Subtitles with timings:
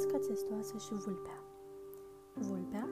[0.00, 1.42] broasca țestoasă și vulpea.
[2.34, 2.88] Vulpea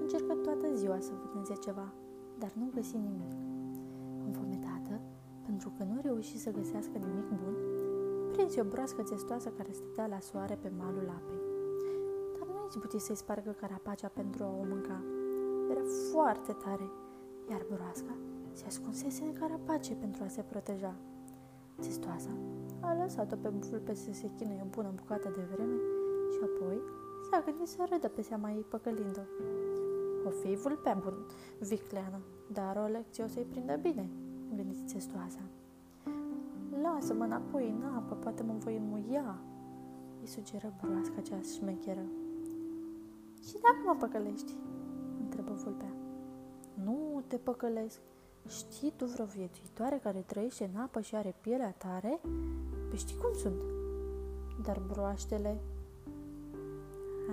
[0.00, 1.92] încercă toată ziua să vâneze ceva,
[2.38, 3.32] dar nu găsi nimic.
[4.26, 5.00] Înfometată,
[5.46, 7.56] pentru că nu reuși să găsească nimic bun,
[8.32, 11.42] prinse o broască țestoasă care stătea la soare pe malul apei.
[12.38, 15.04] Dar nu izbuti să-i spargă carapacea pentru a o mânca.
[15.70, 15.82] Era
[16.12, 16.90] foarte tare,
[17.50, 18.14] iar broasca
[18.52, 20.94] se ascunsese în carapace pentru a se proteja.
[21.80, 22.30] Țestoasa
[22.80, 26.04] a lăsat-o pe vulpe să se chinuie o bună bucată de vreme
[26.36, 26.78] și apoi
[27.30, 29.24] s-a gândit să râdă pe seama ei păcălind-o.
[30.26, 31.14] O fi vulpea bun,
[31.58, 32.20] vicleană,
[32.52, 34.10] dar o lecție o să-i prindă bine,
[34.54, 35.40] gândit țestoasa.
[36.82, 39.38] Lasă-mă înapoi în apă, poate mă voi înmuia,
[40.20, 42.04] îi sugeră broasca cea șmecheră.
[43.46, 44.52] Și dacă mă păcălești?
[45.20, 45.92] întrebă vulpea.
[46.84, 48.00] Nu te păcălesc.
[48.48, 52.20] Știi tu vreo viețuitoare care trăiește în apă și are pielea tare?
[52.88, 53.60] Păi știi cum sunt?
[54.62, 55.60] Dar broaștele...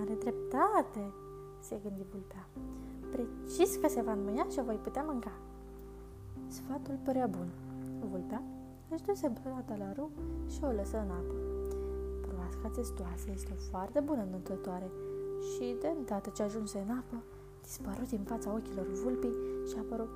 [0.00, 1.12] Are dreptate,
[1.60, 2.48] se gândi vulpea.
[3.10, 5.32] Precis că se va înmâia și o voi putea mânca.
[6.46, 7.48] Sfatul părea bun.
[8.10, 8.42] Vulpea
[8.88, 10.10] își duse broata la râu
[10.46, 11.34] și o lăsă în apă.
[12.28, 14.90] Broasca testoasă este o foarte bună înătătoare
[15.50, 17.22] și de îndată ce ajunse în apă,
[17.62, 19.36] dispărut din fața ochilor vulpii
[19.68, 20.08] și a apărut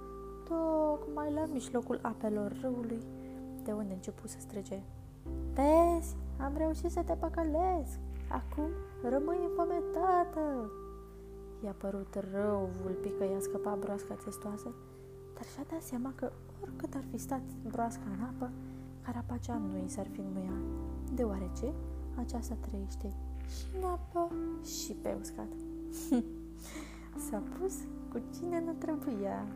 [0.48, 3.02] tocmai la mijlocul apelor râului,
[3.64, 4.82] de unde începu să strige.
[5.54, 7.98] Vezi, am reușit să te păcălesc!
[8.30, 8.70] Acum
[9.02, 10.70] rămâi înfometată!
[11.64, 14.74] I-a părut rău vulpii că i-a scăpat broasca testoasă,
[15.34, 18.52] dar și-a dat seama că oricât ar fi stat broasca în apă,
[19.02, 20.62] carapacea nu i s-ar fi înmuiat,
[21.14, 21.72] deoarece
[22.14, 23.12] aceasta trăiește
[23.46, 25.52] și în apă și pe uscat.
[27.30, 27.74] S-a pus
[28.12, 29.46] cu cine nu trebuia.